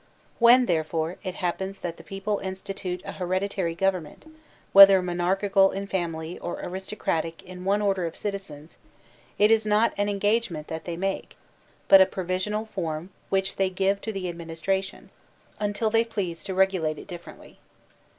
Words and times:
When, 0.39 0.65
therefore, 0.65 1.17
it 1.23 1.35
happens 1.35 1.77
that 1.77 1.97
the 1.97 2.03
people 2.03 2.39
institute 2.39 3.03
a 3.05 3.11
hereditary 3.11 3.75
government, 3.75 4.25
whether 4.73 4.99
monarchical 4.99 5.69
in 5.69 5.83
a 5.83 5.85
fam 5.85 6.15
ily 6.15 6.39
or 6.39 6.59
aristocratic 6.59 7.43
in 7.43 7.65
one 7.65 7.83
order 7.83 8.07
of 8.07 8.17
citizens, 8.17 8.79
it 9.37 9.51
is 9.51 9.63
not 9.63 9.93
an 9.97 10.09
engagement 10.09 10.69
that 10.69 10.85
they 10.85 10.97
make, 10.97 11.37
but 11.87 12.01
a 12.01 12.07
provisional 12.07 12.65
form 12.65 13.11
which 13.29 13.57
they 13.57 13.69
give 13.69 14.01
to 14.01 14.11
the 14.11 14.27
administration, 14.27 15.11
until 15.59 15.91
they 15.91 16.03
please 16.03 16.43
to 16.45 16.55
reg 16.55 16.71
idate 16.71 16.97
it 16.97 17.05
differently. 17.07 17.59